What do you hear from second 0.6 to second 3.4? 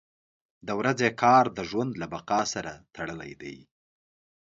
•د ورځې کار د ژوند له بقا سره تړلی